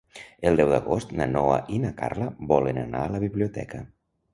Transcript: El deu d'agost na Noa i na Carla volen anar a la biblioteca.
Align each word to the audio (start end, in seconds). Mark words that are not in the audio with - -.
El 0.51 0.55
deu 0.59 0.71
d'agost 0.71 1.13
na 1.21 1.29
Noa 1.35 1.59
i 1.77 1.79
na 1.85 1.95
Carla 2.03 2.33
volen 2.57 2.85
anar 2.89 3.07
a 3.07 3.15
la 3.19 3.27
biblioteca. 3.29 3.89